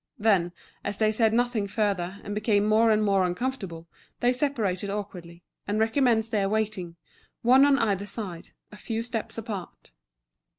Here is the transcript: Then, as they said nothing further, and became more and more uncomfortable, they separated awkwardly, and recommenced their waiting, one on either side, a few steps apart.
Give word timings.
Then, 0.17 0.51
as 0.83 0.97
they 0.97 1.11
said 1.11 1.31
nothing 1.31 1.67
further, 1.67 2.19
and 2.23 2.33
became 2.33 2.65
more 2.65 2.89
and 2.89 3.03
more 3.03 3.23
uncomfortable, 3.23 3.87
they 4.19 4.33
separated 4.33 4.89
awkwardly, 4.89 5.43
and 5.67 5.79
recommenced 5.79 6.31
their 6.31 6.49
waiting, 6.49 6.95
one 7.43 7.65
on 7.65 7.77
either 7.77 8.07
side, 8.07 8.49
a 8.71 8.77
few 8.77 9.03
steps 9.03 9.37
apart. 9.37 9.91